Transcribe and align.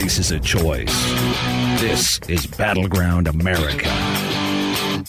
Faces 0.00 0.30
a 0.30 0.38
choice. 0.38 1.10
This 1.80 2.20
is 2.28 2.46
Battleground 2.46 3.28
America. 3.28 3.88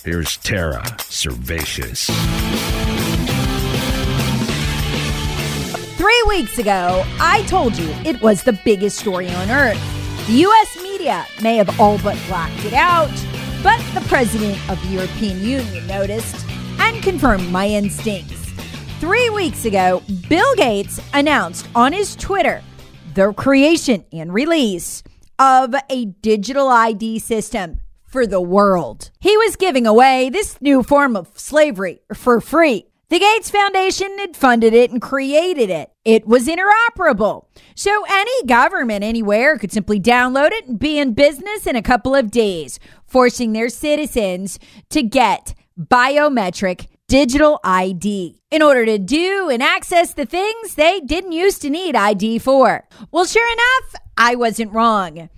Here's 0.05 0.37
Tara 0.37 0.81
Servatius. 0.99 2.07
Three 5.97 6.23
weeks 6.29 6.57
ago, 6.57 7.03
I 7.19 7.43
told 7.47 7.77
you 7.77 7.89
it 8.05 8.21
was 8.21 8.43
the 8.43 8.57
biggest 8.63 8.97
story 8.97 9.29
on 9.29 9.51
earth. 9.51 10.27
The 10.27 10.33
U.S. 10.35 10.81
media 10.81 11.25
may 11.41 11.57
have 11.57 11.81
all 11.81 11.97
but 11.97 12.17
blacked 12.29 12.63
it 12.63 12.73
out, 12.73 13.11
but 13.61 13.81
the 13.93 14.07
president 14.07 14.57
of 14.69 14.81
the 14.83 14.93
European 14.93 15.43
Union 15.43 15.85
noticed 15.87 16.45
and 16.79 17.03
confirmed 17.03 17.51
my 17.51 17.67
instincts. 17.67 18.53
Three 19.01 19.29
weeks 19.31 19.65
ago, 19.65 20.01
Bill 20.29 20.55
Gates 20.55 21.01
announced 21.13 21.67
on 21.75 21.91
his 21.91 22.15
Twitter 22.15 22.63
the 23.17 23.33
creation 23.33 24.05
and 24.13 24.31
release 24.31 25.01
of 25.39 25.73
a 25.89 26.05
digital 26.05 26.67
ID 26.67 27.17
system 27.17 27.79
for 28.05 28.27
the 28.27 28.39
world. 28.39 29.09
He 29.19 29.35
was 29.35 29.55
giving 29.55 29.87
away 29.87 30.29
this 30.29 30.61
new 30.61 30.83
form 30.83 31.15
of 31.15 31.27
slavery 31.33 31.99
for 32.13 32.39
free. 32.39 32.85
The 33.09 33.17
Gates 33.17 33.49
Foundation 33.49 34.19
had 34.19 34.37
funded 34.37 34.75
it 34.75 34.91
and 34.91 35.01
created 35.01 35.71
it. 35.71 35.89
It 36.05 36.27
was 36.27 36.47
interoperable. 36.47 37.45
So 37.73 38.05
any 38.07 38.43
government 38.43 39.03
anywhere 39.03 39.57
could 39.57 39.71
simply 39.71 39.99
download 39.99 40.51
it 40.51 40.67
and 40.67 40.77
be 40.77 40.99
in 40.99 41.13
business 41.13 41.65
in 41.65 41.75
a 41.75 41.81
couple 41.81 42.13
of 42.13 42.29
days, 42.29 42.79
forcing 43.07 43.51
their 43.51 43.69
citizens 43.69 44.59
to 44.91 45.01
get 45.01 45.55
biometric 45.75 46.85
digital 47.07 47.59
ID 47.63 48.41
in 48.51 48.61
order 48.61 48.85
to 48.85 48.97
do 48.97 49.49
and 49.49 49.63
access 49.63 50.13
the 50.13 50.25
things 50.25 50.75
they 50.75 50.99
didn't 50.99 51.31
used 51.31 51.61
to 51.61 51.69
need 51.69 51.95
ID 51.95 52.39
for. 52.39 52.87
Well, 53.11 53.25
sure 53.25 53.51
enough, 53.51 54.01
I 54.17 54.35
wasn't 54.35 54.73
wrong. 54.73 55.29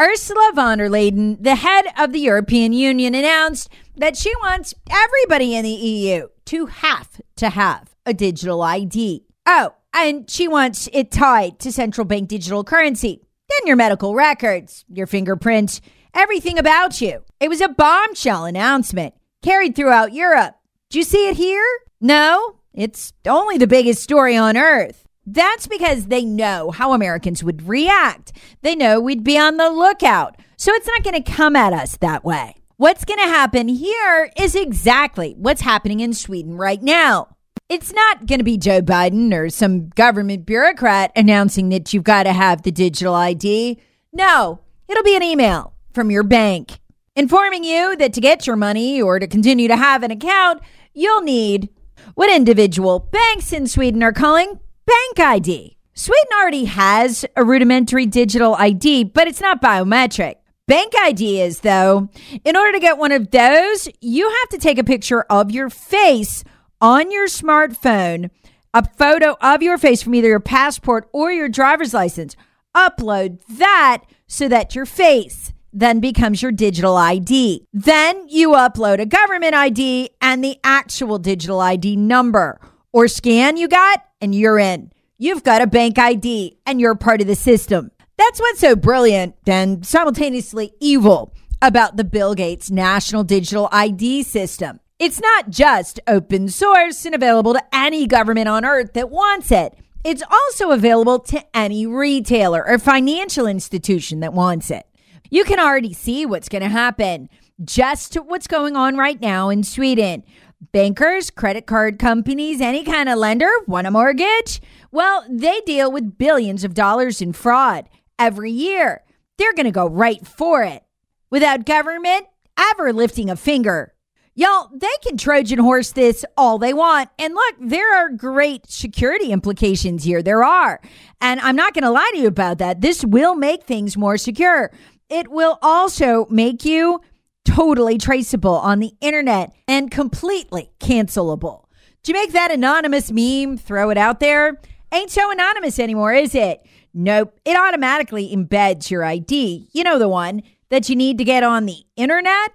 Ursula 0.00 0.52
von 0.54 0.78
der 0.78 0.88
Leyen, 0.88 1.42
the 1.42 1.56
head 1.56 1.86
of 1.98 2.12
the 2.12 2.20
European 2.20 2.72
Union, 2.72 3.14
announced 3.14 3.68
that 3.96 4.16
she 4.16 4.34
wants 4.36 4.72
everybody 4.88 5.54
in 5.54 5.64
the 5.64 5.70
EU 5.70 6.28
to 6.46 6.66
have 6.66 7.20
to 7.36 7.50
have 7.50 7.94
a 8.06 8.14
digital 8.14 8.62
ID. 8.62 9.24
Oh, 9.44 9.74
and 9.92 10.30
she 10.30 10.48
wants 10.48 10.88
it 10.92 11.10
tied 11.10 11.58
to 11.58 11.72
central 11.72 12.04
bank 12.06 12.28
digital 12.28 12.64
currency. 12.64 13.20
Then 13.48 13.66
your 13.66 13.76
medical 13.76 14.14
records, 14.14 14.84
your 14.88 15.06
fingerprints, 15.06 15.80
everything 16.14 16.58
about 16.58 17.00
you. 17.00 17.24
It 17.40 17.48
was 17.48 17.60
a 17.60 17.68
bombshell 17.68 18.44
announcement 18.44 19.14
carried 19.42 19.74
throughout 19.74 20.12
Europe. 20.12 20.59
Do 20.90 20.98
you 20.98 21.04
see 21.04 21.28
it 21.28 21.36
here? 21.36 21.64
No, 22.00 22.56
it's 22.74 23.12
only 23.24 23.58
the 23.58 23.68
biggest 23.68 24.02
story 24.02 24.36
on 24.36 24.56
earth. 24.56 25.06
That's 25.24 25.68
because 25.68 26.06
they 26.06 26.24
know 26.24 26.72
how 26.72 26.92
Americans 26.92 27.44
would 27.44 27.68
react. 27.68 28.32
They 28.62 28.74
know 28.74 28.98
we'd 28.98 29.22
be 29.22 29.38
on 29.38 29.56
the 29.56 29.70
lookout. 29.70 30.36
So 30.56 30.72
it's 30.72 30.88
not 30.88 31.04
going 31.04 31.22
to 31.22 31.32
come 31.32 31.54
at 31.54 31.72
us 31.72 31.96
that 31.98 32.24
way. 32.24 32.56
What's 32.76 33.04
going 33.04 33.20
to 33.20 33.28
happen 33.28 33.68
here 33.68 34.32
is 34.36 34.56
exactly 34.56 35.36
what's 35.38 35.60
happening 35.60 36.00
in 36.00 36.12
Sweden 36.12 36.56
right 36.56 36.82
now. 36.82 37.36
It's 37.68 37.92
not 37.92 38.26
going 38.26 38.40
to 38.40 38.44
be 38.44 38.58
Joe 38.58 38.82
Biden 38.82 39.32
or 39.32 39.48
some 39.48 39.90
government 39.90 40.44
bureaucrat 40.44 41.12
announcing 41.14 41.68
that 41.68 41.94
you've 41.94 42.02
got 42.02 42.24
to 42.24 42.32
have 42.32 42.62
the 42.62 42.72
digital 42.72 43.14
ID. 43.14 43.78
No, 44.12 44.58
it'll 44.88 45.04
be 45.04 45.14
an 45.14 45.22
email 45.22 45.72
from 45.92 46.10
your 46.10 46.24
bank 46.24 46.80
informing 47.16 47.64
you 47.64 47.96
that 47.96 48.12
to 48.14 48.20
get 48.20 48.46
your 48.46 48.56
money 48.56 49.00
or 49.00 49.18
to 49.18 49.26
continue 49.26 49.68
to 49.68 49.76
have 49.76 50.02
an 50.02 50.10
account, 50.10 50.62
you'll 50.92 51.22
need 51.22 51.68
what 52.14 52.34
individual 52.34 52.98
banks 52.98 53.52
in 53.52 53.66
Sweden 53.66 54.02
are 54.02 54.12
calling 54.12 54.60
Bank 54.86 55.18
ID. 55.18 55.76
Sweden 55.94 56.28
already 56.40 56.64
has 56.64 57.24
a 57.36 57.44
rudimentary 57.44 58.06
digital 58.06 58.54
ID, 58.54 59.04
but 59.04 59.28
it's 59.28 59.40
not 59.40 59.62
biometric. 59.62 60.36
Bank 60.66 60.92
ID 60.96 61.40
is, 61.40 61.60
though. 61.60 62.08
In 62.44 62.56
order 62.56 62.72
to 62.72 62.80
get 62.80 62.96
one 62.96 63.12
of 63.12 63.30
those, 63.30 63.88
you 64.00 64.28
have 64.28 64.48
to 64.50 64.58
take 64.58 64.78
a 64.78 64.84
picture 64.84 65.22
of 65.22 65.50
your 65.50 65.68
face 65.68 66.44
on 66.80 67.10
your 67.10 67.26
smartphone, 67.26 68.30
a 68.72 68.88
photo 68.96 69.36
of 69.40 69.62
your 69.62 69.78
face 69.78 70.02
from 70.02 70.14
either 70.14 70.28
your 70.28 70.40
passport 70.40 71.08
or 71.12 71.32
your 71.32 71.48
driver's 71.48 71.92
license. 71.92 72.36
Upload 72.74 73.40
that 73.58 74.04
so 74.28 74.48
that 74.48 74.74
your 74.74 74.86
face 74.86 75.52
then 75.72 76.00
becomes 76.00 76.42
your 76.42 76.52
digital 76.52 76.96
ID. 76.96 77.66
Then 77.72 78.28
you 78.28 78.50
upload 78.50 79.00
a 79.00 79.06
government 79.06 79.54
ID 79.54 80.10
and 80.20 80.42
the 80.42 80.58
actual 80.64 81.18
digital 81.18 81.60
ID 81.60 81.96
number 81.96 82.60
or 82.92 83.08
scan 83.08 83.56
you 83.56 83.68
got, 83.68 84.04
and 84.20 84.34
you're 84.34 84.58
in. 84.58 84.92
You've 85.18 85.44
got 85.44 85.62
a 85.62 85.66
bank 85.66 85.98
ID 85.98 86.58
and 86.66 86.80
you're 86.80 86.94
part 86.94 87.20
of 87.20 87.26
the 87.26 87.36
system. 87.36 87.90
That's 88.16 88.40
what's 88.40 88.60
so 88.60 88.76
brilliant 88.76 89.36
and 89.46 89.86
simultaneously 89.86 90.72
evil 90.80 91.34
about 91.62 91.96
the 91.96 92.04
Bill 92.04 92.34
Gates 92.34 92.70
National 92.70 93.24
Digital 93.24 93.68
ID 93.70 94.22
system. 94.22 94.80
It's 94.98 95.20
not 95.20 95.50
just 95.50 96.00
open 96.06 96.48
source 96.48 97.06
and 97.06 97.14
available 97.14 97.54
to 97.54 97.62
any 97.72 98.06
government 98.06 98.48
on 98.48 98.64
earth 98.64 98.92
that 98.94 99.10
wants 99.10 99.50
it. 99.50 99.74
It's 100.04 100.22
also 100.30 100.70
available 100.70 101.18
to 101.20 101.44
any 101.56 101.86
retailer 101.86 102.66
or 102.66 102.78
financial 102.78 103.46
institution 103.46 104.20
that 104.20 104.32
wants 104.32 104.70
it. 104.70 104.86
You 105.30 105.44
can 105.44 105.60
already 105.60 105.92
see 105.92 106.26
what's 106.26 106.48
going 106.48 106.62
to 106.62 106.68
happen. 106.68 107.28
Just 107.64 108.14
what's 108.14 108.46
going 108.46 108.76
on 108.76 108.96
right 108.96 109.20
now 109.20 109.48
in 109.48 109.62
Sweden. 109.62 110.24
Bankers, 110.72 111.30
credit 111.30 111.66
card 111.66 111.98
companies, 111.98 112.60
any 112.60 112.84
kind 112.84 113.08
of 113.08 113.18
lender 113.18 113.50
want 113.66 113.86
a 113.86 113.90
mortgage? 113.90 114.60
Well, 114.90 115.24
they 115.30 115.60
deal 115.60 115.90
with 115.90 116.18
billions 116.18 116.64
of 116.64 116.74
dollars 116.74 117.22
in 117.22 117.32
fraud 117.32 117.88
every 118.18 118.50
year. 118.50 119.02
They're 119.38 119.54
going 119.54 119.64
to 119.64 119.70
go 119.70 119.88
right 119.88 120.26
for 120.26 120.62
it 120.62 120.82
without 121.30 121.64
government 121.64 122.26
ever 122.58 122.92
lifting 122.92 123.30
a 123.30 123.36
finger. 123.36 123.94
Y'all, 124.34 124.70
they 124.72 124.86
can 125.02 125.16
Trojan 125.16 125.58
horse 125.58 125.92
this 125.92 126.24
all 126.36 126.58
they 126.58 126.72
want. 126.72 127.10
And 127.18 127.34
look, 127.34 127.56
there 127.60 127.94
are 127.94 128.08
great 128.10 128.70
security 128.70 129.32
implications 129.32 130.04
here. 130.04 130.22
There 130.22 130.44
are. 130.44 130.80
And 131.20 131.40
I'm 131.40 131.56
not 131.56 131.74
going 131.74 131.84
to 131.84 131.90
lie 131.90 132.10
to 132.12 132.18
you 132.18 132.28
about 132.28 132.58
that. 132.58 132.80
This 132.80 133.04
will 133.04 133.34
make 133.34 133.64
things 133.64 133.96
more 133.96 134.16
secure. 134.16 134.72
It 135.10 135.28
will 135.28 135.58
also 135.60 136.26
make 136.30 136.64
you 136.64 137.00
totally 137.44 137.98
traceable 137.98 138.54
on 138.54 138.78
the 138.78 138.92
internet 139.00 139.52
and 139.66 139.90
completely 139.90 140.70
cancelable. 140.78 141.64
Do 142.02 142.12
you 142.12 142.18
make 142.18 142.32
that 142.32 142.52
anonymous 142.52 143.10
meme, 143.10 143.58
throw 143.58 143.90
it 143.90 143.98
out 143.98 144.20
there? 144.20 144.60
Ain't 144.92 145.10
so 145.10 145.30
anonymous 145.30 145.78
anymore, 145.78 146.14
is 146.14 146.34
it? 146.34 146.64
Nope. 146.94 147.38
It 147.44 147.56
automatically 147.56 148.34
embeds 148.34 148.90
your 148.90 149.04
ID. 149.04 149.68
You 149.72 149.84
know 149.84 149.98
the 149.98 150.08
one 150.08 150.42
that 150.68 150.88
you 150.88 150.96
need 150.96 151.18
to 151.18 151.24
get 151.24 151.42
on 151.42 151.66
the 151.66 151.82
internet? 151.96 152.52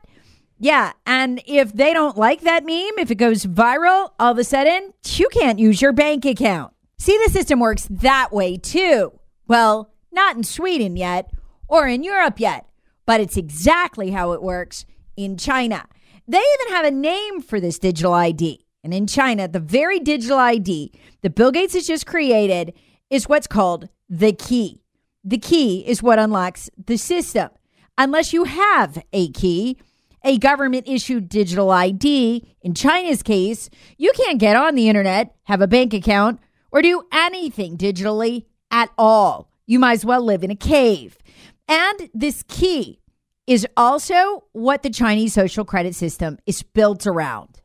Yeah. 0.57 0.93
And 1.05 1.41
if 1.45 1.73
they 1.73 1.93
don't 1.93 2.17
like 2.17 2.41
that 2.41 2.65
meme, 2.65 2.97
if 2.97 3.11
it 3.11 3.15
goes 3.15 3.45
viral, 3.45 4.11
all 4.19 4.31
of 4.31 4.37
a 4.37 4.43
sudden, 4.43 4.93
you 5.05 5.27
can't 5.29 5.59
use 5.59 5.81
your 5.81 5.93
bank 5.93 6.25
account. 6.25 6.73
See, 6.97 7.19
the 7.25 7.31
system 7.31 7.59
works 7.59 7.87
that 7.89 8.31
way 8.31 8.57
too. 8.57 9.19
Well, 9.47 9.93
not 10.11 10.37
in 10.37 10.43
Sweden 10.43 10.95
yet 10.95 11.29
or 11.67 11.87
in 11.87 12.03
Europe 12.03 12.39
yet, 12.39 12.67
but 13.05 13.21
it's 13.21 13.37
exactly 13.37 14.11
how 14.11 14.31
it 14.31 14.41
works 14.41 14.85
in 15.15 15.37
China. 15.37 15.87
They 16.27 16.37
even 16.39 16.75
have 16.75 16.85
a 16.85 16.91
name 16.91 17.41
for 17.41 17.59
this 17.59 17.79
digital 17.79 18.13
ID. 18.13 18.65
And 18.83 18.93
in 18.93 19.07
China, 19.07 19.47
the 19.47 19.59
very 19.59 19.99
digital 19.99 20.37
ID 20.37 20.91
that 21.21 21.35
Bill 21.35 21.51
Gates 21.51 21.73
has 21.73 21.87
just 21.87 22.05
created 22.05 22.73
is 23.09 23.27
what's 23.27 23.47
called 23.47 23.89
the 24.09 24.33
key. 24.33 24.81
The 25.23 25.37
key 25.37 25.79
is 25.87 26.03
what 26.03 26.19
unlocks 26.19 26.69
the 26.83 26.97
system. 26.97 27.49
Unless 27.97 28.33
you 28.33 28.43
have 28.43 29.03
a 29.11 29.31
key, 29.31 29.77
a 30.23 30.37
government 30.37 30.87
issued 30.87 31.29
digital 31.29 31.71
ID, 31.71 32.45
in 32.61 32.73
China's 32.73 33.23
case, 33.23 33.69
you 33.97 34.11
can't 34.13 34.39
get 34.39 34.55
on 34.55 34.75
the 34.75 34.89
internet, 34.89 35.35
have 35.43 35.61
a 35.61 35.67
bank 35.67 35.93
account, 35.93 36.39
or 36.71 36.81
do 36.81 37.03
anything 37.11 37.77
digitally 37.77 38.45
at 38.69 38.89
all. 38.97 39.49
You 39.65 39.79
might 39.79 39.93
as 39.93 40.05
well 40.05 40.21
live 40.21 40.43
in 40.43 40.51
a 40.51 40.55
cave. 40.55 41.17
And 41.67 42.09
this 42.13 42.43
key 42.47 42.99
is 43.47 43.67
also 43.77 44.45
what 44.53 44.83
the 44.83 44.89
Chinese 44.89 45.33
social 45.33 45.65
credit 45.65 45.95
system 45.95 46.37
is 46.45 46.63
built 46.63 47.05
around. 47.05 47.61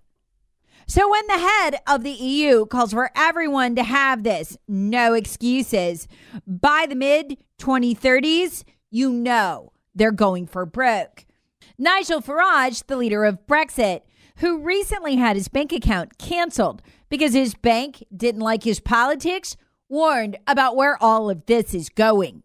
So 0.87 1.09
when 1.09 1.27
the 1.29 1.39
head 1.39 1.77
of 1.87 2.03
the 2.03 2.11
EU 2.11 2.67
calls 2.67 2.93
for 2.93 3.11
everyone 3.15 3.77
to 3.77 3.85
have 3.85 4.25
this, 4.25 4.59
no 4.67 5.15
excuses, 5.15 6.09
by 6.47 6.87
the 6.89 6.97
mid 6.97 7.39
2030s, 7.59 8.65
you 8.91 9.13
know 9.13 9.73
they're 9.95 10.11
going 10.11 10.47
for 10.47 10.67
broke. 10.67 11.27
Nigel 11.79 12.21
Farage, 12.21 12.85
the 12.87 12.97
leader 12.97 13.25
of 13.25 13.47
Brexit, 13.47 14.01
who 14.39 14.59
recently 14.59 15.17
had 15.17 15.37
his 15.37 15.49
bank 15.49 15.73
account 15.73 16.19
canceled 16.19 16.83
because 17.09 17.35
his 17.35 17.55
bank 17.55 18.05
didn't 18.15 18.41
like 18.41 18.65
his 18.65 18.81
politics, 18.81 19.57
warned 19.89 20.39
about 20.47 20.77
where 20.77 21.01
all 21.03 21.31
of 21.31 21.47
this 21.47 21.73
is 21.73 21.89
going. 21.89 22.43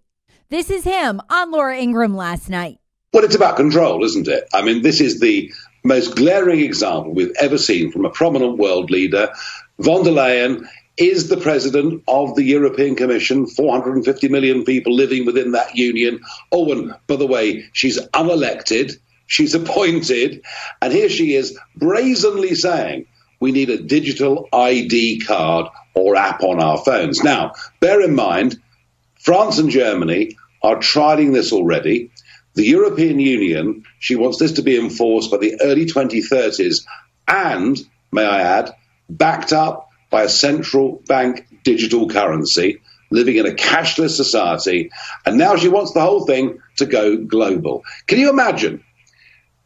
This 0.49 0.69
is 0.69 0.83
him 0.83 1.21
on 1.27 1.51
Laura 1.51 1.75
Ingraham 1.75 2.15
last 2.15 2.49
night. 2.49 2.77
Well, 3.11 3.23
it's 3.23 3.35
about 3.35 3.55
control, 3.55 4.03
isn't 4.03 4.27
it? 4.27 4.47
I 4.53 4.61
mean, 4.61 4.83
this 4.83 5.01
is 5.01 5.19
the 5.19 5.51
most 5.83 6.15
glaring 6.15 6.59
example 6.59 7.13
we've 7.13 7.35
ever 7.39 7.57
seen 7.57 7.91
from 7.91 8.05
a 8.05 8.11
prominent 8.11 8.57
world 8.57 8.91
leader. 8.91 9.29
Von 9.79 10.03
der 10.03 10.11
Leyen 10.11 10.67
is 10.97 11.29
the 11.29 11.37
president 11.37 12.03
of 12.07 12.35
the 12.35 12.43
European 12.43 12.95
Commission, 12.95 13.47
450 13.47 14.27
million 14.29 14.63
people 14.63 14.93
living 14.93 15.25
within 15.25 15.53
that 15.53 15.75
union. 15.75 16.19
Oh, 16.51 16.71
and 16.71 16.93
by 17.07 17.15
the 17.15 17.27
way, 17.27 17.63
she's 17.73 17.99
unelected, 18.09 18.93
she's 19.25 19.55
appointed, 19.55 20.43
and 20.79 20.93
here 20.93 21.09
she 21.09 21.33
is 21.33 21.57
brazenly 21.75 22.53
saying 22.53 23.07
we 23.39 23.51
need 23.51 23.71
a 23.71 23.81
digital 23.81 24.47
ID 24.53 25.21
card 25.21 25.67
or 25.95 26.15
app 26.15 26.43
on 26.43 26.61
our 26.61 26.77
phones. 26.77 27.23
Now, 27.23 27.53
bear 27.79 28.01
in 28.01 28.13
mind, 28.13 28.59
France 29.25 29.57
and 29.57 29.71
Germany 29.71 30.37
are 30.61 30.75
trialing 30.75 31.33
this 31.33 31.51
already. 31.51 32.11
The 32.53 32.63
European 32.63 33.19
Union, 33.19 33.83
she 33.97 34.15
wants 34.15 34.37
this 34.37 34.51
to 34.53 34.61
be 34.61 34.77
enforced 34.77 35.31
by 35.31 35.37
the 35.37 35.59
early 35.61 35.87
2030s 35.87 36.85
and, 37.27 37.75
may 38.11 38.23
I 38.23 38.41
add, 38.41 38.75
backed 39.09 39.51
up 39.51 39.89
by 40.11 40.21
a 40.21 40.29
central 40.29 41.01
bank 41.07 41.47
digital 41.63 42.07
currency, 42.07 42.81
living 43.09 43.37
in 43.37 43.47
a 43.47 43.55
cashless 43.55 44.11
society. 44.11 44.91
And 45.25 45.39
now 45.39 45.55
she 45.55 45.69
wants 45.69 45.93
the 45.93 46.01
whole 46.01 46.27
thing 46.27 46.59
to 46.77 46.85
go 46.85 47.17
global. 47.17 47.81
Can 48.05 48.19
you 48.19 48.29
imagine? 48.29 48.83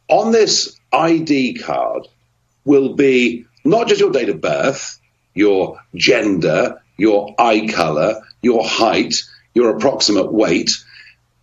On 0.08 0.32
this 0.32 0.80
ID 0.90 1.58
card 1.58 2.08
will 2.64 2.94
be 2.94 3.44
not 3.62 3.88
just 3.88 4.00
your 4.00 4.10
date 4.10 4.30
of 4.30 4.40
birth, 4.40 4.98
your 5.34 5.78
gender, 5.94 6.80
your 6.96 7.34
eye 7.38 7.68
color, 7.68 8.22
your 8.40 8.66
height, 8.66 9.14
your 9.54 9.70
approximate 9.76 10.32
weight. 10.32 10.70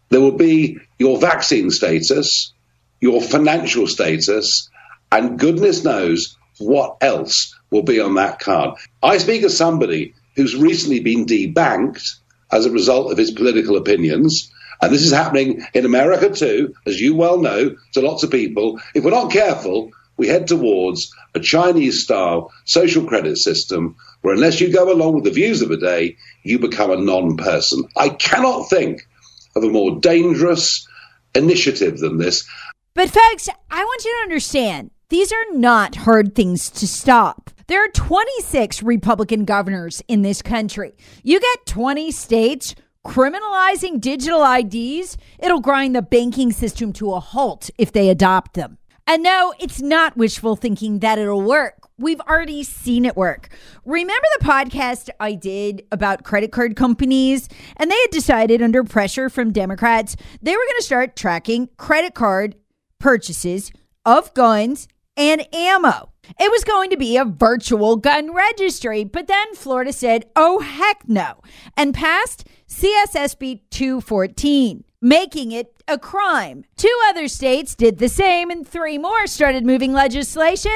There 0.09 0.21
will 0.21 0.37
be 0.37 0.77
your 0.99 1.19
vaccine 1.19 1.69
status, 1.69 2.53
your 3.01 3.21
financial 3.21 3.87
status, 3.87 4.69
and 5.11 5.39
goodness 5.39 5.83
knows 5.83 6.37
what 6.59 6.97
else 7.01 7.55
will 7.69 7.83
be 7.83 7.99
on 7.99 8.15
that 8.15 8.39
card. 8.39 8.77
I 9.03 9.17
speak 9.17 9.43
as 9.43 9.55
somebody 9.55 10.13
who's 10.35 10.55
recently 10.55 10.99
been 10.99 11.25
debanked 11.25 12.03
as 12.51 12.65
a 12.65 12.71
result 12.71 13.11
of 13.11 13.17
his 13.17 13.31
political 13.31 13.75
opinions. 13.75 14.51
And 14.81 14.93
this 14.93 15.03
is 15.03 15.11
happening 15.11 15.65
in 15.73 15.85
America 15.85 16.29
too, 16.29 16.73
as 16.85 16.99
you 16.99 17.15
well 17.15 17.39
know, 17.39 17.75
to 17.93 18.01
lots 18.01 18.23
of 18.23 18.31
people. 18.31 18.79
If 18.93 19.03
we're 19.03 19.11
not 19.11 19.31
careful, 19.31 19.91
we 20.17 20.27
head 20.27 20.47
towards 20.47 21.11
a 21.35 21.39
Chinese 21.39 22.03
style 22.03 22.51
social 22.65 23.05
credit 23.05 23.37
system 23.37 23.95
where, 24.21 24.33
unless 24.35 24.59
you 24.59 24.71
go 24.71 24.91
along 24.91 25.15
with 25.15 25.23
the 25.23 25.31
views 25.31 25.61
of 25.61 25.69
the 25.69 25.77
day, 25.77 26.17
you 26.43 26.59
become 26.59 26.91
a 26.91 26.97
non 26.97 27.37
person. 27.37 27.83
I 27.95 28.09
cannot 28.09 28.69
think 28.69 29.01
of 29.55 29.63
a 29.63 29.69
more 29.69 29.99
dangerous 29.99 30.87
initiative 31.35 31.99
than 31.99 32.17
this. 32.17 32.47
But, 32.93 33.09
folks, 33.09 33.49
I 33.69 33.83
want 33.83 34.03
you 34.05 34.11
to 34.11 34.23
understand 34.23 34.91
these 35.09 35.31
are 35.31 35.53
not 35.53 35.95
hard 35.95 36.35
things 36.35 36.69
to 36.71 36.87
stop. 36.87 37.51
There 37.67 37.83
are 37.83 37.89
26 37.89 38.81
Republican 38.81 39.45
governors 39.45 40.01
in 40.07 40.21
this 40.21 40.41
country. 40.41 40.93
You 41.23 41.39
get 41.39 41.65
20 41.65 42.11
states 42.11 42.75
criminalizing 43.07 44.01
digital 44.01 44.43
IDs, 44.43 45.17
it'll 45.39 45.61
grind 45.61 45.95
the 45.95 46.01
banking 46.01 46.51
system 46.51 46.91
to 46.91 47.13
a 47.13 47.19
halt 47.21 47.69
if 47.77 47.91
they 47.93 48.09
adopt 48.09 48.53
them. 48.53 48.77
And 49.05 49.23
no, 49.23 49.53
it's 49.59 49.81
not 49.81 50.17
wishful 50.17 50.57
thinking 50.57 50.99
that 50.99 51.17
it'll 51.17 51.41
work. 51.41 51.76
We've 51.99 52.21
already 52.21 52.63
seen 52.63 53.05
it 53.05 53.17
work. 53.17 53.49
Remember 53.83 54.27
the 54.37 54.45
podcast 54.45 55.09
I 55.19 55.33
did 55.33 55.83
about 55.91 56.23
credit 56.23 56.51
card 56.51 56.75
companies? 56.75 57.49
And 57.75 57.89
they 57.89 57.99
had 57.99 58.11
decided, 58.11 58.61
under 58.61 58.83
pressure 58.83 59.29
from 59.29 59.51
Democrats, 59.51 60.15
they 60.39 60.51
were 60.51 60.57
going 60.57 60.77
to 60.77 60.83
start 60.83 61.15
tracking 61.15 61.69
credit 61.77 62.13
card 62.13 62.55
purchases 62.99 63.71
of 64.05 64.31
guns 64.35 64.87
and 65.17 65.53
ammo. 65.53 66.13
It 66.39 66.51
was 66.51 66.63
going 66.63 66.89
to 66.91 66.97
be 66.97 67.17
a 67.17 67.25
virtual 67.25 67.95
gun 67.97 68.33
registry, 68.33 69.03
but 69.03 69.27
then 69.27 69.55
Florida 69.55 69.91
said, 69.91 70.25
oh, 70.35 70.59
heck 70.59 71.07
no, 71.07 71.41
and 71.75 71.93
passed 71.93 72.47
CSSB 72.69 73.61
214 73.71 74.83
making 75.01 75.51
it 75.51 75.73
a 75.87 75.97
crime. 75.97 76.65
Two 76.75 76.95
other 77.07 77.27
states 77.27 77.75
did 77.75 77.97
the 77.97 78.09
same, 78.09 78.49
and 78.49 78.67
three 78.67 78.97
more 78.97 79.27
started 79.27 79.65
moving 79.65 79.93
legislation. 79.93 80.71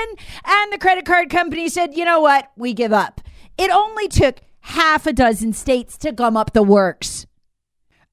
And 0.45 0.71
the 0.71 0.77
credit 0.77 1.05
card 1.05 1.29
company 1.29 1.69
said, 1.69 1.95
you 1.95 2.05
know 2.05 2.21
what? 2.21 2.51
We 2.55 2.73
give 2.73 2.93
up. 2.93 3.21
It 3.57 3.71
only 3.71 4.07
took 4.07 4.41
half 4.61 5.05
a 5.05 5.13
dozen 5.13 5.53
states 5.53 5.97
to 5.99 6.11
gum 6.11 6.37
up 6.37 6.53
the 6.53 6.63
works. 6.63 7.25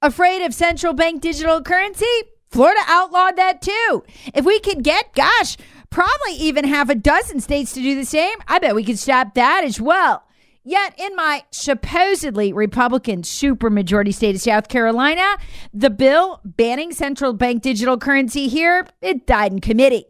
Afraid 0.01 0.43
of 0.43 0.55
central 0.55 0.93
bank 0.93 1.21
digital 1.23 1.63
currency? 1.63 2.07
Florida 2.51 2.81
outlawed 2.87 3.37
that 3.37 3.61
too. 3.61 4.05
If 4.35 4.45
we 4.45 4.59
could 4.61 4.83
get, 4.83 5.15
gosh, 5.15 5.57
probably 5.91 6.35
even 6.35 6.65
half 6.65 6.89
a 6.89 6.95
dozen 6.95 7.41
states 7.41 7.73
to 7.73 7.81
do 7.81 7.95
the 7.95 8.05
same, 8.05 8.39
I 8.47 8.59
bet 8.59 8.75
we 8.75 8.85
could 8.85 8.99
stop 8.99 9.35
that 9.35 9.65
as 9.65 9.81
well. 9.81 10.25
Yet, 10.65 10.95
in 10.99 11.17
my 11.17 11.45
supposedly 11.51 12.53
Republican 12.53 13.23
supermajority 13.23 14.13
state 14.13 14.35
of 14.35 14.43
South 14.43 14.69
Carolina, 14.69 15.39
the 15.73 15.89
bill 15.89 16.41
banning 16.45 16.93
central 16.93 17.33
bank 17.33 17.63
digital 17.63 17.97
currency 17.97 18.49
here, 18.49 18.87
it 19.01 19.27
died 19.27 19.53
in 19.53 19.61
committee. 19.61 20.05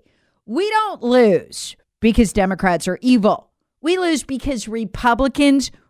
We 0.47 0.69
don't 0.69 1.03
lose 1.03 1.77
because 2.01 2.33
Democrats 2.33 2.89
are 2.89 2.99
evil. 3.03 3.51
We 3.81 3.99
lose 3.99 4.25
because 4.25 4.67
Republicans 4.67 5.71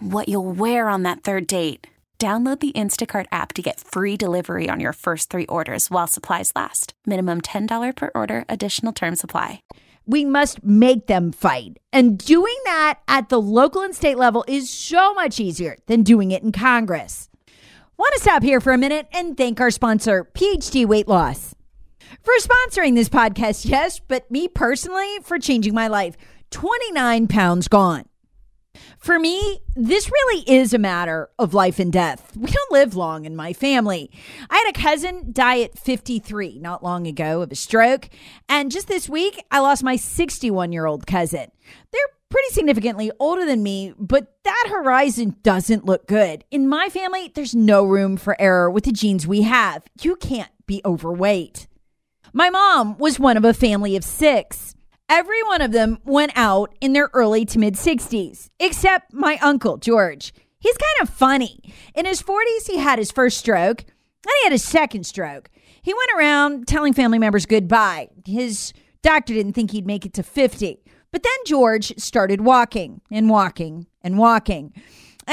what 0.00 0.28
you'll 0.28 0.52
wear 0.52 0.88
on 0.88 1.04
that 1.04 1.22
third 1.22 1.46
date. 1.46 1.86
Download 2.18 2.60
the 2.60 2.72
Instacart 2.72 3.24
app 3.32 3.54
to 3.54 3.62
get 3.62 3.80
free 3.80 4.18
delivery 4.18 4.68
on 4.68 4.78
your 4.78 4.92
first 4.92 5.30
three 5.30 5.46
orders 5.46 5.90
while 5.90 6.06
supplies 6.06 6.52
last. 6.54 6.92
Minimum 7.06 7.40
$10 7.40 7.96
per 7.96 8.10
order, 8.14 8.44
additional 8.46 8.92
term 8.92 9.16
supply. 9.16 9.62
We 10.06 10.26
must 10.26 10.62
make 10.62 11.06
them 11.06 11.32
fight. 11.32 11.78
And 11.94 12.18
doing 12.18 12.58
that 12.64 12.98
at 13.08 13.30
the 13.30 13.40
local 13.40 13.80
and 13.80 13.94
state 13.94 14.18
level 14.18 14.44
is 14.46 14.68
so 14.68 15.14
much 15.14 15.40
easier 15.40 15.78
than 15.86 16.02
doing 16.02 16.30
it 16.30 16.42
in 16.42 16.52
Congress. 16.52 17.30
Want 17.96 18.12
to 18.14 18.20
stop 18.20 18.42
here 18.42 18.60
for 18.60 18.74
a 18.74 18.78
minute 18.78 19.08
and 19.14 19.34
thank 19.34 19.58
our 19.58 19.70
sponsor, 19.70 20.28
PhD 20.34 20.84
Weight 20.84 21.08
Loss, 21.08 21.54
for 22.22 22.34
sponsoring 22.38 22.96
this 22.96 23.08
podcast, 23.08 23.64
yes, 23.64 23.98
but 23.98 24.30
me 24.30 24.46
personally 24.46 25.18
for 25.22 25.38
changing 25.38 25.72
my 25.72 25.88
life. 25.88 26.18
29 26.50 27.28
pounds 27.28 27.68
gone. 27.68 28.09
For 28.98 29.18
me, 29.18 29.60
this 29.74 30.10
really 30.10 30.44
is 30.48 30.72
a 30.72 30.78
matter 30.78 31.30
of 31.38 31.54
life 31.54 31.78
and 31.78 31.92
death. 31.92 32.36
We 32.36 32.50
don't 32.50 32.72
live 32.72 32.94
long 32.94 33.24
in 33.24 33.34
my 33.34 33.52
family. 33.52 34.10
I 34.48 34.56
had 34.56 34.76
a 34.76 34.80
cousin 34.80 35.32
die 35.32 35.60
at 35.60 35.78
53 35.78 36.58
not 36.58 36.82
long 36.82 37.06
ago 37.06 37.42
of 37.42 37.50
a 37.50 37.56
stroke. 37.56 38.08
And 38.48 38.70
just 38.70 38.88
this 38.88 39.08
week, 39.08 39.42
I 39.50 39.60
lost 39.60 39.82
my 39.82 39.96
61 39.96 40.72
year 40.72 40.86
old 40.86 41.06
cousin. 41.06 41.50
They're 41.90 42.00
pretty 42.28 42.50
significantly 42.50 43.10
older 43.18 43.44
than 43.44 43.62
me, 43.62 43.92
but 43.98 44.34
that 44.44 44.66
horizon 44.70 45.36
doesn't 45.42 45.84
look 45.84 46.06
good. 46.06 46.44
In 46.50 46.68
my 46.68 46.88
family, 46.88 47.32
there's 47.34 47.54
no 47.54 47.84
room 47.84 48.16
for 48.16 48.40
error 48.40 48.70
with 48.70 48.84
the 48.84 48.92
genes 48.92 49.26
we 49.26 49.42
have. 49.42 49.82
You 50.00 50.16
can't 50.16 50.52
be 50.66 50.80
overweight. 50.84 51.66
My 52.32 52.50
mom 52.50 52.96
was 52.98 53.18
one 53.18 53.36
of 53.36 53.44
a 53.44 53.52
family 53.52 53.96
of 53.96 54.04
six. 54.04 54.76
Every 55.10 55.42
one 55.42 55.60
of 55.60 55.72
them 55.72 55.98
went 56.04 56.30
out 56.36 56.72
in 56.80 56.92
their 56.92 57.10
early 57.12 57.44
to 57.46 57.58
mid 57.58 57.74
60s, 57.74 58.48
except 58.60 59.12
my 59.12 59.38
uncle, 59.42 59.76
George. 59.76 60.32
He's 60.60 60.76
kind 60.76 61.08
of 61.08 61.12
funny. 61.12 61.58
In 61.96 62.06
his 62.06 62.22
40s, 62.22 62.68
he 62.68 62.78
had 62.78 63.00
his 63.00 63.10
first 63.10 63.36
stroke, 63.36 63.80
and 63.80 64.32
he 64.38 64.44
had 64.44 64.52
his 64.52 64.62
second 64.62 65.04
stroke. 65.04 65.50
He 65.82 65.92
went 65.92 66.10
around 66.16 66.68
telling 66.68 66.92
family 66.92 67.18
members 67.18 67.44
goodbye. 67.44 68.08
His 68.24 68.72
doctor 69.02 69.34
didn't 69.34 69.54
think 69.54 69.72
he'd 69.72 69.84
make 69.84 70.06
it 70.06 70.14
to 70.14 70.22
50. 70.22 70.78
But 71.10 71.24
then 71.24 71.32
George 71.44 71.92
started 71.98 72.42
walking 72.42 73.00
and 73.10 73.28
walking 73.28 73.88
and 74.02 74.16
walking. 74.16 74.72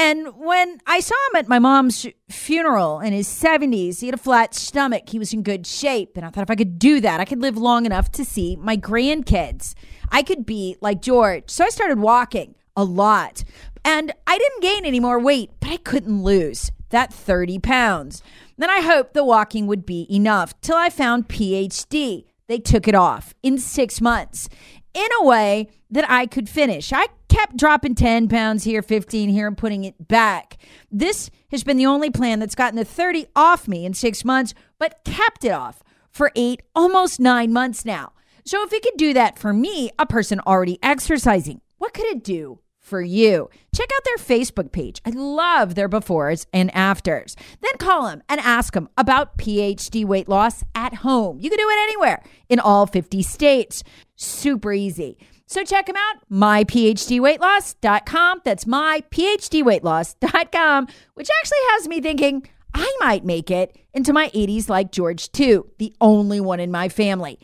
And 0.00 0.36
when 0.36 0.78
I 0.86 1.00
saw 1.00 1.16
him 1.28 1.40
at 1.40 1.48
my 1.48 1.58
mom's 1.58 2.06
funeral 2.30 3.00
in 3.00 3.12
his 3.12 3.26
70s, 3.26 3.98
he 3.98 4.06
had 4.06 4.14
a 4.14 4.18
flat 4.18 4.54
stomach. 4.54 5.08
He 5.08 5.18
was 5.18 5.32
in 5.32 5.42
good 5.42 5.66
shape. 5.66 6.16
And 6.16 6.24
I 6.24 6.30
thought 6.30 6.44
if 6.44 6.50
I 6.52 6.54
could 6.54 6.78
do 6.78 7.00
that, 7.00 7.18
I 7.18 7.24
could 7.24 7.42
live 7.42 7.56
long 7.56 7.84
enough 7.84 8.12
to 8.12 8.24
see 8.24 8.54
my 8.54 8.76
grandkids. 8.76 9.74
I 10.12 10.22
could 10.22 10.46
be 10.46 10.76
like 10.80 11.02
George. 11.02 11.50
So 11.50 11.64
I 11.64 11.70
started 11.70 11.98
walking 11.98 12.54
a 12.76 12.84
lot. 12.84 13.42
And 13.84 14.12
I 14.24 14.38
didn't 14.38 14.62
gain 14.62 14.86
any 14.86 15.00
more 15.00 15.18
weight, 15.18 15.50
but 15.58 15.70
I 15.70 15.78
couldn't 15.78 16.22
lose 16.22 16.70
that 16.90 17.12
30 17.12 17.58
pounds. 17.58 18.22
Then 18.56 18.70
I 18.70 18.82
hoped 18.82 19.14
the 19.14 19.24
walking 19.24 19.66
would 19.66 19.84
be 19.84 20.06
enough 20.08 20.60
till 20.60 20.76
I 20.76 20.90
found 20.90 21.28
PhD. 21.28 22.26
They 22.46 22.58
took 22.58 22.86
it 22.86 22.94
off 22.94 23.34
in 23.42 23.58
six 23.58 24.00
months 24.00 24.48
in 24.94 25.08
a 25.20 25.24
way 25.24 25.68
that 25.90 26.08
I 26.10 26.26
could 26.26 26.48
finish. 26.48 26.92
I 26.92 27.08
kept 27.28 27.56
dropping 27.56 27.94
10 27.94 28.28
pounds 28.28 28.64
here, 28.64 28.82
15 28.82 29.28
here, 29.28 29.46
and 29.46 29.56
putting 29.56 29.84
it 29.84 30.08
back. 30.08 30.58
This 30.90 31.30
has 31.50 31.64
been 31.64 31.76
the 31.76 31.86
only 31.86 32.10
plan 32.10 32.38
that's 32.38 32.54
gotten 32.54 32.76
the 32.76 32.84
30 32.84 33.26
off 33.36 33.68
me 33.68 33.84
in 33.84 33.94
six 33.94 34.24
months, 34.24 34.54
but 34.78 35.00
kept 35.04 35.44
it 35.44 35.50
off 35.50 35.82
for 36.10 36.32
eight, 36.34 36.62
almost 36.74 37.20
nine 37.20 37.52
months 37.52 37.84
now. 37.84 38.12
So 38.44 38.64
if 38.64 38.72
it 38.72 38.82
could 38.82 38.96
do 38.96 39.12
that 39.14 39.38
for 39.38 39.52
me, 39.52 39.90
a 39.98 40.06
person 40.06 40.40
already 40.40 40.78
exercising, 40.82 41.60
what 41.76 41.92
could 41.94 42.06
it 42.06 42.24
do 42.24 42.60
for 42.88 43.00
you. 43.02 43.48
Check 43.74 43.90
out 43.94 44.04
their 44.04 44.16
Facebook 44.16 44.72
page. 44.72 45.00
I 45.04 45.10
love 45.10 45.74
their 45.74 45.88
befores 45.88 46.46
and 46.52 46.74
afters. 46.74 47.36
Then 47.60 47.76
call 47.78 48.08
them 48.08 48.22
and 48.28 48.40
ask 48.40 48.72
them 48.72 48.88
about 48.96 49.36
PhD 49.36 50.04
weight 50.04 50.28
loss 50.28 50.64
at 50.74 50.94
home. 50.94 51.38
You 51.38 51.50
can 51.50 51.58
do 51.58 51.68
it 51.68 51.78
anywhere 51.78 52.22
in 52.48 52.58
all 52.58 52.86
50 52.86 53.22
states. 53.22 53.84
Super 54.18 54.72
easy. 54.72 55.16
So 55.46 55.64
check 55.64 55.86
them 55.86 55.96
out, 55.96 56.16
myphdweightloss.com. 56.30 58.42
That's 58.44 58.66
myphdweightloss.com, 58.66 60.88
which 61.14 61.28
actually 61.40 61.58
has 61.70 61.88
me 61.88 62.00
thinking 62.02 62.46
I 62.74 62.94
might 63.00 63.24
make 63.24 63.50
it 63.50 63.74
into 63.94 64.12
my 64.12 64.28
80s 64.30 64.68
like 64.68 64.92
George, 64.92 65.32
too, 65.32 65.70
the 65.78 65.94
only 66.00 66.40
one 66.40 66.60
in 66.60 66.70
my 66.70 66.88
family. 66.90 67.38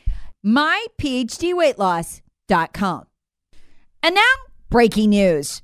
myphdweightloss.com. 0.44 3.06
And 4.02 4.14
now, 4.14 4.32
breaking 4.68 5.08
news. 5.10 5.62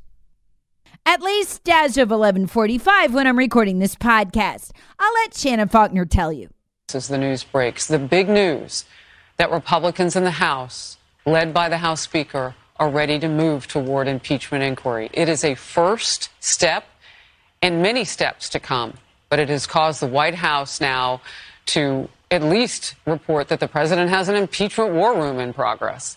At 1.05 1.21
least 1.23 1.69
as 1.69 1.99
of 1.99 2.11
11:45 2.11 3.13
when 3.13 3.27
I'm 3.27 3.37
recording 3.37 3.81
this 3.81 3.97
podcast. 3.97 4.71
I'll 4.99 5.13
let 5.15 5.37
Shannon 5.37 5.69
Faulkner 5.69 6.07
tell 6.07 6.33
you. 6.33 6.49
As 6.95 7.09
the 7.09 7.19
news 7.19 7.45
breaks, 7.45 7.87
the 7.87 7.99
big 7.99 8.29
news 8.29 8.85
that 9.37 9.51
Republicans 9.51 10.17
in 10.17 10.25
the 10.25 10.31
House 10.31 10.97
led 11.27 11.53
by 11.55 11.69
the 11.69 11.79
House 11.79 12.01
Speaker, 12.01 12.55
are 12.77 12.91
ready 12.91 13.19
to 13.19 13.29
move 13.29 13.67
toward 13.67 14.09
impeachment 14.09 14.65
inquiry. 14.65 15.11
It 15.13 15.29
is 15.29 15.45
a 15.45 15.55
first 15.55 16.31
step 16.41 16.85
and 17.61 17.83
many 17.83 18.05
steps 18.05 18.49
to 18.51 18.61
come, 18.61 18.95
but 19.29 19.39
it 19.39 19.51
has 19.51 19.67
caused 19.67 20.01
the 20.01 20.07
White 20.07 20.35
House 20.35 20.81
now 20.81 21.21
to 21.67 22.09
at 22.31 22.43
least 22.43 22.95
report 23.07 23.49
that 23.49 23.61
the 23.61 23.69
president 23.69 24.09
has 24.09 24.29
an 24.29 24.37
impeachment 24.37 24.95
war 24.95 25.15
room 25.15 25.39
in 25.39 25.53
progress. 25.53 26.17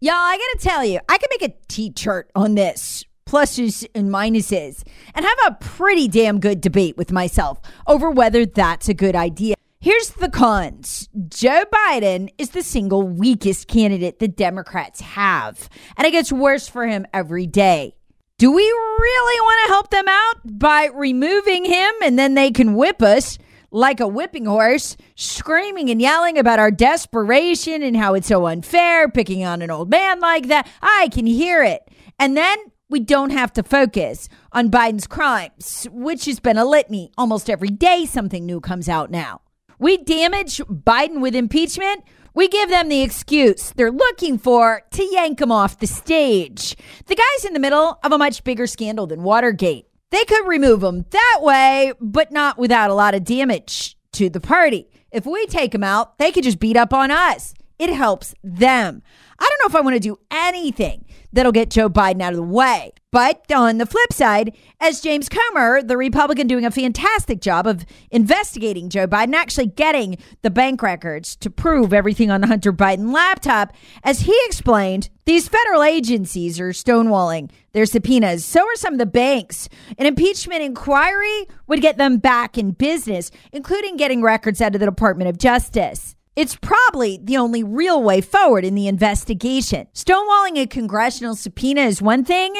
Y'all, 0.00 0.14
I 0.14 0.36
gotta 0.36 0.58
tell 0.58 0.84
you, 0.84 1.00
I 1.08 1.18
could 1.18 1.30
make 1.30 1.50
a 1.50 1.54
t 1.68 1.90
chart 1.90 2.30
on 2.34 2.54
this 2.54 3.04
pluses 3.26 3.86
and 3.94 4.10
minuses 4.10 4.82
and 5.14 5.24
have 5.24 5.38
a 5.46 5.52
pretty 5.60 6.08
damn 6.08 6.40
good 6.40 6.60
debate 6.60 6.96
with 6.96 7.10
myself 7.10 7.58
over 7.86 8.10
whether 8.10 8.46
that's 8.46 8.88
a 8.88 8.94
good 8.94 9.16
idea. 9.16 9.53
Here's 9.84 10.08
the 10.08 10.30
cons 10.30 11.10
Joe 11.28 11.64
Biden 11.70 12.30
is 12.38 12.48
the 12.48 12.62
single 12.62 13.02
weakest 13.02 13.68
candidate 13.68 14.18
the 14.18 14.28
Democrats 14.28 15.02
have, 15.02 15.68
and 15.98 16.06
it 16.06 16.12
gets 16.12 16.32
worse 16.32 16.66
for 16.66 16.86
him 16.86 17.04
every 17.12 17.46
day. 17.46 17.94
Do 18.38 18.50
we 18.50 18.62
really 18.62 19.40
want 19.42 19.60
to 19.66 19.72
help 19.74 19.90
them 19.90 20.08
out 20.08 20.58
by 20.58 20.86
removing 20.86 21.66
him 21.66 21.92
and 22.02 22.18
then 22.18 22.32
they 22.32 22.50
can 22.50 22.76
whip 22.76 23.02
us 23.02 23.36
like 23.70 24.00
a 24.00 24.08
whipping 24.08 24.46
horse, 24.46 24.96
screaming 25.16 25.90
and 25.90 26.00
yelling 26.00 26.38
about 26.38 26.58
our 26.58 26.70
desperation 26.70 27.82
and 27.82 27.94
how 27.94 28.14
it's 28.14 28.28
so 28.28 28.46
unfair, 28.46 29.10
picking 29.10 29.44
on 29.44 29.60
an 29.60 29.70
old 29.70 29.90
man 29.90 30.18
like 30.18 30.48
that? 30.48 30.66
I 30.80 31.10
can 31.12 31.26
hear 31.26 31.62
it. 31.62 31.90
And 32.18 32.38
then 32.38 32.56
we 32.88 33.00
don't 33.00 33.32
have 33.32 33.52
to 33.52 33.62
focus 33.62 34.30
on 34.50 34.70
Biden's 34.70 35.06
crimes, 35.06 35.86
which 35.92 36.24
has 36.24 36.40
been 36.40 36.56
a 36.56 36.64
litany. 36.64 37.12
Almost 37.18 37.50
every 37.50 37.68
day, 37.68 38.06
something 38.06 38.46
new 38.46 38.62
comes 38.62 38.88
out 38.88 39.10
now. 39.10 39.42
We 39.78 39.96
damage 39.98 40.58
Biden 40.58 41.20
with 41.20 41.34
impeachment. 41.34 42.04
We 42.34 42.48
give 42.48 42.68
them 42.68 42.88
the 42.88 43.02
excuse 43.02 43.72
they're 43.76 43.90
looking 43.90 44.38
for 44.38 44.82
to 44.90 45.08
yank 45.12 45.40
him 45.40 45.52
off 45.52 45.78
the 45.78 45.86
stage. 45.86 46.76
The 47.06 47.14
guy's 47.14 47.44
in 47.44 47.52
the 47.52 47.60
middle 47.60 47.98
of 48.02 48.12
a 48.12 48.18
much 48.18 48.42
bigger 48.44 48.66
scandal 48.66 49.06
than 49.06 49.22
Watergate. 49.22 49.86
They 50.10 50.24
could 50.24 50.46
remove 50.46 50.82
him 50.82 51.06
that 51.10 51.38
way, 51.42 51.92
but 52.00 52.32
not 52.32 52.58
without 52.58 52.90
a 52.90 52.94
lot 52.94 53.14
of 53.14 53.24
damage 53.24 53.96
to 54.12 54.28
the 54.28 54.40
party. 54.40 54.88
If 55.10 55.26
we 55.26 55.46
take 55.46 55.74
him 55.74 55.84
out, 55.84 56.18
they 56.18 56.32
could 56.32 56.44
just 56.44 56.58
beat 56.58 56.76
up 56.76 56.92
on 56.92 57.10
us. 57.10 57.54
It 57.78 57.90
helps 57.90 58.34
them. 58.42 59.02
I 59.38 59.48
don't 59.48 59.60
know 59.60 59.72
if 59.72 59.76
I 59.76 59.84
want 59.84 59.94
to 59.94 60.00
do 60.00 60.18
anything 60.30 61.04
that'll 61.32 61.52
get 61.52 61.70
Joe 61.70 61.90
Biden 61.90 62.22
out 62.22 62.32
of 62.32 62.36
the 62.36 62.42
way. 62.42 62.92
But 63.10 63.50
on 63.52 63.78
the 63.78 63.86
flip 63.86 64.12
side, 64.12 64.56
as 64.80 65.00
James 65.00 65.28
Comer, 65.28 65.82
the 65.82 65.96
Republican 65.96 66.48
doing 66.48 66.64
a 66.64 66.70
fantastic 66.70 67.40
job 67.40 67.66
of 67.66 67.84
investigating 68.10 68.88
Joe 68.88 69.06
Biden, 69.06 69.34
actually 69.34 69.66
getting 69.66 70.18
the 70.42 70.50
bank 70.50 70.82
records 70.82 71.36
to 71.36 71.50
prove 71.50 71.92
everything 71.92 72.30
on 72.30 72.40
the 72.40 72.48
Hunter 72.48 72.72
Biden 72.72 73.12
laptop, 73.12 73.72
as 74.02 74.22
he 74.22 74.36
explained, 74.46 75.10
these 75.26 75.48
federal 75.48 75.82
agencies 75.82 76.58
are 76.58 76.70
stonewalling 76.70 77.50
their 77.72 77.86
subpoenas. 77.86 78.44
So 78.44 78.62
are 78.62 78.76
some 78.76 78.94
of 78.94 78.98
the 78.98 79.06
banks. 79.06 79.68
An 79.96 80.06
impeachment 80.06 80.62
inquiry 80.62 81.46
would 81.68 81.80
get 81.80 81.98
them 81.98 82.18
back 82.18 82.58
in 82.58 82.72
business, 82.72 83.30
including 83.52 83.96
getting 83.96 84.22
records 84.22 84.60
out 84.60 84.74
of 84.74 84.80
the 84.80 84.86
Department 84.86 85.30
of 85.30 85.38
Justice. 85.38 86.16
It's 86.36 86.56
probably 86.56 87.20
the 87.22 87.36
only 87.36 87.62
real 87.62 88.02
way 88.02 88.20
forward 88.20 88.64
in 88.64 88.74
the 88.74 88.88
investigation. 88.88 89.86
Stonewalling 89.94 90.58
a 90.58 90.66
congressional 90.66 91.36
subpoena 91.36 91.82
is 91.82 92.02
one 92.02 92.24
thing. 92.24 92.54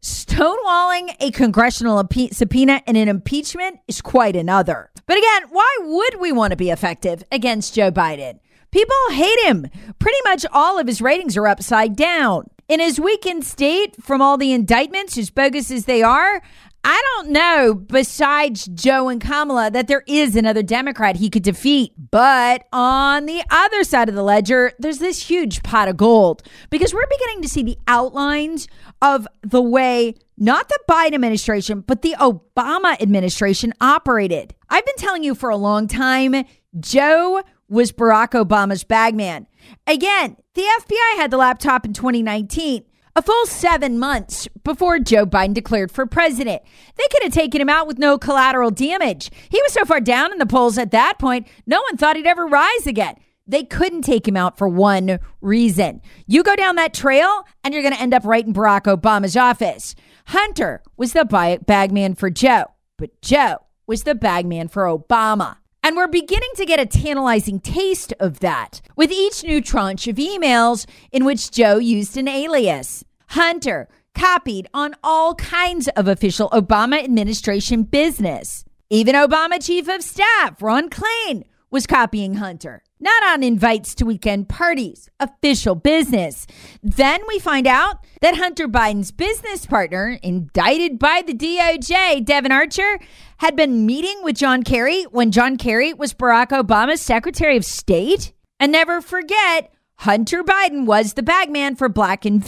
Stonewalling 0.00 1.16
a 1.18 1.32
congressional 1.32 2.06
subpoena 2.30 2.82
in 2.86 2.94
an 2.94 3.08
impeachment 3.08 3.80
is 3.88 4.00
quite 4.00 4.36
another. 4.36 4.90
But 5.06 5.18
again, 5.18 5.42
why 5.50 5.76
would 5.80 6.20
we 6.20 6.30
want 6.30 6.52
to 6.52 6.56
be 6.56 6.70
effective 6.70 7.24
against 7.32 7.74
Joe 7.74 7.90
Biden? 7.90 8.38
People 8.70 8.96
hate 9.10 9.40
him. 9.40 9.66
Pretty 9.98 10.18
much 10.24 10.46
all 10.52 10.78
of 10.78 10.86
his 10.86 11.00
ratings 11.00 11.36
are 11.36 11.48
upside 11.48 11.96
down. 11.96 12.46
In 12.68 12.78
his 12.78 13.00
weakened 13.00 13.44
state 13.44 14.02
from 14.02 14.20
all 14.20 14.36
the 14.36 14.52
indictments, 14.52 15.16
as 15.16 15.30
bogus 15.30 15.70
as 15.70 15.84
they 15.84 16.02
are, 16.02 16.42
I 16.88 17.02
don't 17.16 17.30
know, 17.30 17.74
besides 17.74 18.66
Joe 18.66 19.08
and 19.08 19.20
Kamala, 19.20 19.72
that 19.72 19.88
there 19.88 20.04
is 20.06 20.36
another 20.36 20.62
Democrat 20.62 21.16
he 21.16 21.28
could 21.28 21.42
defeat. 21.42 21.92
But 22.12 22.68
on 22.72 23.26
the 23.26 23.42
other 23.50 23.82
side 23.82 24.08
of 24.08 24.14
the 24.14 24.22
ledger, 24.22 24.70
there's 24.78 25.00
this 25.00 25.28
huge 25.28 25.64
pot 25.64 25.88
of 25.88 25.96
gold 25.96 26.44
because 26.70 26.94
we're 26.94 27.08
beginning 27.08 27.42
to 27.42 27.48
see 27.48 27.64
the 27.64 27.76
outlines 27.88 28.68
of 29.02 29.26
the 29.42 29.60
way 29.60 30.14
not 30.38 30.68
the 30.68 30.78
Biden 30.88 31.14
administration, 31.14 31.80
but 31.80 32.02
the 32.02 32.14
Obama 32.20 33.02
administration 33.02 33.72
operated. 33.80 34.54
I've 34.68 34.86
been 34.86 34.94
telling 34.96 35.24
you 35.24 35.34
for 35.34 35.50
a 35.50 35.56
long 35.56 35.88
time, 35.88 36.44
Joe 36.78 37.42
was 37.68 37.90
Barack 37.90 38.40
Obama's 38.40 38.84
bagman. 38.84 39.48
Again, 39.88 40.36
the 40.54 40.62
FBI 40.62 41.16
had 41.16 41.32
the 41.32 41.36
laptop 41.36 41.84
in 41.84 41.94
2019 41.94 42.84
a 43.16 43.22
full 43.22 43.46
seven 43.46 43.98
months 43.98 44.46
before 44.62 44.98
Joe 44.98 45.24
Biden 45.24 45.54
declared 45.54 45.90
for 45.90 46.04
president. 46.04 46.62
They 46.96 47.06
could 47.10 47.22
have 47.22 47.32
taken 47.32 47.62
him 47.62 47.70
out 47.70 47.86
with 47.86 47.98
no 47.98 48.18
collateral 48.18 48.70
damage. 48.70 49.30
He 49.48 49.60
was 49.62 49.72
so 49.72 49.86
far 49.86 50.00
down 50.02 50.32
in 50.32 50.38
the 50.38 50.44
polls 50.44 50.76
at 50.76 50.90
that 50.90 51.18
point, 51.18 51.48
no 51.66 51.80
one 51.80 51.96
thought 51.96 52.16
he'd 52.16 52.26
ever 52.26 52.46
rise 52.46 52.86
again. 52.86 53.16
They 53.46 53.64
couldn't 53.64 54.02
take 54.02 54.28
him 54.28 54.36
out 54.36 54.58
for 54.58 54.68
one 54.68 55.18
reason. 55.40 56.02
You 56.26 56.42
go 56.42 56.56
down 56.56 56.76
that 56.76 56.92
trail 56.92 57.44
and 57.64 57.72
you're 57.72 57.82
going 57.82 57.94
to 57.94 58.00
end 58.00 58.12
up 58.12 58.24
right 58.24 58.46
in 58.46 58.52
Barack 58.52 58.82
Obama's 58.82 59.36
office. 59.36 59.94
Hunter 60.26 60.82
was 60.96 61.14
the 61.14 61.24
bagman 61.66 62.16
for 62.16 62.28
Joe, 62.28 62.64
but 62.98 63.22
Joe 63.22 63.58
was 63.86 64.02
the 64.02 64.14
bagman 64.14 64.68
for 64.68 64.84
Obama. 64.84 65.56
And 65.86 65.96
we're 65.96 66.08
beginning 66.08 66.50
to 66.56 66.66
get 66.66 66.80
a 66.80 66.84
tantalizing 66.84 67.60
taste 67.60 68.12
of 68.18 68.40
that 68.40 68.80
with 68.96 69.12
each 69.12 69.44
new 69.44 69.60
tranche 69.60 70.08
of 70.08 70.16
emails 70.16 70.84
in 71.12 71.24
which 71.24 71.52
Joe 71.52 71.76
used 71.78 72.16
an 72.16 72.26
alias. 72.26 73.04
Hunter 73.28 73.86
copied 74.12 74.66
on 74.74 74.96
all 75.04 75.36
kinds 75.36 75.86
of 75.94 76.08
official 76.08 76.48
Obama 76.48 77.00
administration 77.04 77.84
business. 77.84 78.64
Even 78.90 79.14
Obama 79.14 79.64
Chief 79.64 79.88
of 79.88 80.02
Staff 80.02 80.60
Ron 80.60 80.90
Klain 80.90 81.44
was 81.70 81.86
copying 81.86 82.34
Hunter, 82.34 82.82
not 82.98 83.22
on 83.24 83.42
invites 83.42 83.94
to 83.96 84.04
weekend 84.04 84.48
parties, 84.48 85.08
official 85.20 85.74
business. 85.74 86.46
Then 86.82 87.20
we 87.28 87.38
find 87.38 87.66
out 87.66 88.04
that 88.20 88.36
Hunter 88.36 88.68
Biden's 88.68 89.12
business 89.12 89.66
partner, 89.66 90.18
indicted 90.22 90.98
by 90.98 91.22
the 91.26 91.34
DOJ, 91.34 92.24
Devon 92.24 92.52
Archer, 92.52 92.98
had 93.38 93.54
been 93.56 93.84
meeting 93.84 94.22
with 94.22 94.36
John 94.36 94.62
Kerry 94.62 95.02
when 95.04 95.30
John 95.30 95.56
Kerry 95.56 95.92
was 95.92 96.14
Barack 96.14 96.48
Obama's 96.48 97.00
Secretary 97.00 97.56
of 97.56 97.64
State. 97.64 98.32
And 98.58 98.72
never 98.72 99.02
forget, 99.02 99.72
Hunter 100.00 100.44
Biden 100.44 100.84
was 100.84 101.14
the 101.14 101.22
bagman 101.22 101.74
for 101.74 101.88
Black 101.88 102.24
and 102.24 102.44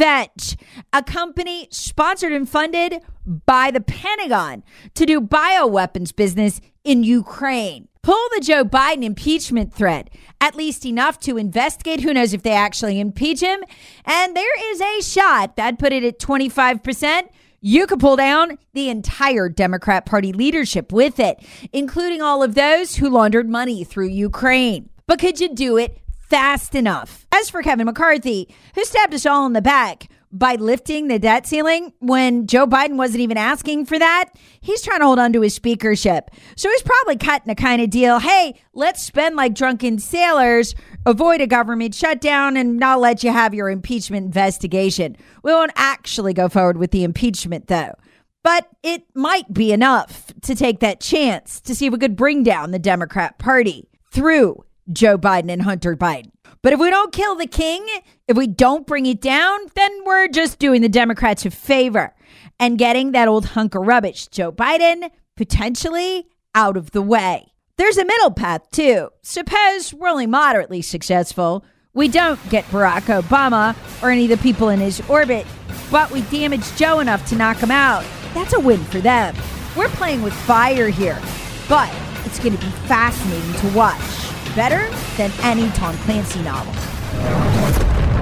a 0.92 1.02
company 1.02 1.66
sponsored 1.70 2.32
and 2.32 2.48
funded 2.48 3.00
by 3.46 3.70
the 3.70 3.80
Pentagon 3.80 4.62
to 4.94 5.06
do 5.06 5.20
bioweapons 5.20 6.14
business 6.14 6.60
in 6.84 7.02
Ukraine. 7.02 7.88
Pull 8.02 8.28
the 8.34 8.40
Joe 8.40 8.64
Biden 8.64 9.02
impeachment 9.02 9.72
thread, 9.72 10.10
at 10.40 10.54
least 10.54 10.86
enough 10.86 11.18
to 11.20 11.36
investigate. 11.36 12.00
Who 12.00 12.14
knows 12.14 12.32
if 12.32 12.42
they 12.42 12.52
actually 12.52 13.00
impeach 13.00 13.40
him? 13.40 13.60
And 14.04 14.36
there 14.36 14.72
is 14.72 14.80
a 14.80 15.02
shot 15.02 15.56
that 15.56 15.78
put 15.78 15.92
it 15.92 16.04
at 16.04 16.18
25%. 16.18 17.28
You 17.60 17.86
could 17.86 17.98
pull 17.98 18.16
down 18.16 18.58
the 18.72 18.88
entire 18.88 19.48
Democrat 19.48 20.06
Party 20.06 20.32
leadership 20.32 20.92
with 20.92 21.18
it, 21.18 21.44
including 21.72 22.22
all 22.22 22.42
of 22.42 22.54
those 22.54 22.96
who 22.96 23.10
laundered 23.10 23.48
money 23.48 23.84
through 23.84 24.08
Ukraine. 24.08 24.90
But 25.06 25.18
could 25.18 25.40
you 25.40 25.54
do 25.54 25.76
it 25.76 25.98
fast 26.28 26.74
enough? 26.74 27.26
As 27.32 27.50
for 27.50 27.62
Kevin 27.62 27.86
McCarthy, 27.86 28.54
who 28.74 28.84
stabbed 28.84 29.14
us 29.14 29.26
all 29.26 29.46
in 29.46 29.52
the 29.52 29.62
back 29.62 30.08
by 30.30 30.56
lifting 30.56 31.08
the 31.08 31.18
debt 31.18 31.46
ceiling 31.46 31.92
when 32.00 32.46
Joe 32.46 32.66
Biden 32.66 32.96
wasn't 32.96 33.20
even 33.20 33.38
asking 33.38 33.86
for 33.86 33.98
that, 33.98 34.30
he's 34.60 34.82
trying 34.82 35.00
to 35.00 35.06
hold 35.06 35.18
on 35.18 35.32
to 35.32 35.40
his 35.40 35.54
speakership. 35.54 36.30
So 36.56 36.68
he's 36.68 36.82
probably 36.82 37.16
cutting 37.16 37.50
a 37.50 37.54
kind 37.54 37.80
of 37.80 37.90
deal. 37.90 38.18
Hey, 38.18 38.60
let's 38.74 39.02
spend 39.02 39.36
like 39.36 39.54
drunken 39.54 39.98
sailors, 39.98 40.74
avoid 41.06 41.40
a 41.40 41.46
government 41.46 41.94
shutdown, 41.94 42.56
and 42.56 42.78
not 42.78 43.00
let 43.00 43.24
you 43.24 43.32
have 43.32 43.54
your 43.54 43.70
impeachment 43.70 44.26
investigation. 44.26 45.16
We 45.42 45.52
won't 45.52 45.72
actually 45.76 46.34
go 46.34 46.48
forward 46.48 46.76
with 46.76 46.90
the 46.90 47.04
impeachment, 47.04 47.68
though. 47.68 47.94
But 48.42 48.68
it 48.82 49.04
might 49.14 49.52
be 49.52 49.72
enough 49.72 50.32
to 50.42 50.54
take 50.54 50.80
that 50.80 51.00
chance 51.00 51.60
to 51.62 51.74
see 51.74 51.86
if 51.86 51.92
we 51.92 51.98
could 51.98 52.16
bring 52.16 52.42
down 52.42 52.70
the 52.70 52.78
Democrat 52.78 53.38
Party 53.38 53.88
through 54.10 54.64
Joe 54.92 55.18
Biden 55.18 55.50
and 55.50 55.62
Hunter 55.62 55.96
Biden. 55.96 56.30
But 56.62 56.72
if 56.72 56.80
we 56.80 56.90
don't 56.90 57.12
kill 57.12 57.36
the 57.36 57.46
king, 57.46 57.86
if 58.26 58.36
we 58.36 58.46
don't 58.46 58.86
bring 58.86 59.06
it 59.06 59.20
down, 59.20 59.58
then 59.74 60.04
we're 60.04 60.28
just 60.28 60.58
doing 60.58 60.82
the 60.82 60.88
Democrats 60.88 61.46
a 61.46 61.50
favor 61.50 62.14
and 62.58 62.78
getting 62.78 63.12
that 63.12 63.28
old 63.28 63.46
hunk 63.46 63.74
of 63.74 63.86
rubbish, 63.86 64.26
Joe 64.28 64.50
Biden, 64.50 65.10
potentially 65.36 66.26
out 66.54 66.76
of 66.76 66.90
the 66.90 67.02
way. 67.02 67.52
There's 67.76 67.96
a 67.96 68.04
middle 68.04 68.32
path, 68.32 68.68
too. 68.72 69.10
Suppose 69.22 69.94
we're 69.94 70.08
only 70.08 70.26
moderately 70.26 70.82
successful. 70.82 71.64
We 71.94 72.08
don't 72.08 72.40
get 72.50 72.64
Barack 72.66 73.22
Obama 73.22 73.76
or 74.02 74.10
any 74.10 74.24
of 74.24 74.30
the 74.30 74.42
people 74.42 74.68
in 74.68 74.80
his 74.80 75.00
orbit, 75.08 75.46
but 75.90 76.10
we 76.10 76.22
damage 76.22 76.74
Joe 76.76 76.98
enough 76.98 77.24
to 77.28 77.36
knock 77.36 77.58
him 77.58 77.70
out. 77.70 78.04
That's 78.34 78.52
a 78.52 78.60
win 78.60 78.82
for 78.84 78.98
them. 78.98 79.36
We're 79.76 79.88
playing 79.90 80.22
with 80.22 80.32
fire 80.32 80.88
here, 80.88 81.20
but 81.68 81.92
it's 82.24 82.40
going 82.40 82.56
to 82.56 82.64
be 82.64 82.70
fascinating 82.88 83.52
to 83.60 83.76
watch 83.76 84.27
better 84.54 84.88
than 85.16 85.30
any 85.42 85.68
Tom 85.70 85.96
Clancy 85.98 86.42
novel. 86.42 86.72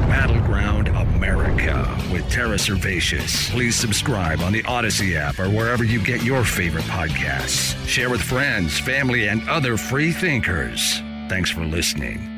Battleground 0.08 0.88
America 0.88 1.86
with 2.12 2.28
Tara 2.30 2.56
Servatius. 2.56 3.50
Please 3.50 3.74
subscribe 3.74 4.40
on 4.40 4.52
the 4.52 4.64
Odyssey 4.64 5.16
app 5.16 5.38
or 5.38 5.48
wherever 5.48 5.84
you 5.84 6.02
get 6.02 6.22
your 6.22 6.44
favorite 6.44 6.84
podcasts. 6.84 7.76
Share 7.86 8.10
with 8.10 8.22
friends, 8.22 8.78
family, 8.78 9.28
and 9.28 9.46
other 9.48 9.76
free 9.76 10.12
thinkers. 10.12 11.00
Thanks 11.28 11.50
for 11.50 11.64
listening. 11.64 12.32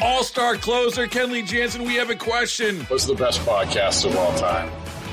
All 0.00 0.24
star 0.24 0.56
closer 0.56 1.06
Kenley 1.06 1.46
Jansen, 1.46 1.84
we 1.84 1.94
have 1.94 2.10
a 2.10 2.16
question. 2.16 2.80
What's 2.86 3.06
the 3.06 3.14
best 3.14 3.40
podcast 3.40 4.04
of 4.04 4.16
all 4.16 4.36
time? 4.36 4.70